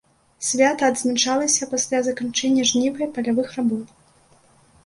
[0.45, 3.87] Свята адзначалася пасля заканчэння жніва і палявых работ.